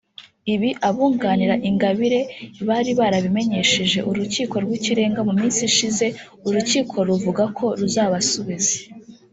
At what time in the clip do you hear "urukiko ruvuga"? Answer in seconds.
6.47-7.43